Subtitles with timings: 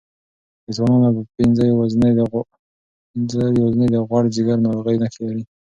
[0.65, 2.11] د ځوانانو پنځه یوازینۍ
[3.93, 5.43] د غوړ ځیګر ناروغۍ نښې لري.